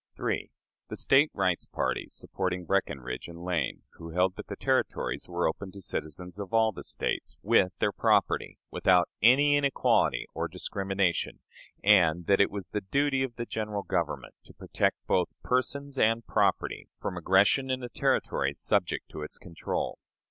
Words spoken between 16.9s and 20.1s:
from aggression in the Territories subject to its control.